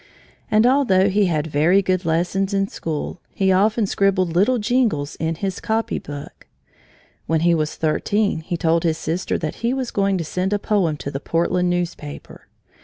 [0.49, 5.35] And although he had very good lessons in school, he often scribbled little jingles in
[5.35, 6.47] his copy book.
[7.27, 10.57] When he was thirteen, he told his sister that he was going to send a
[10.57, 12.47] poem to the Portland newspaper.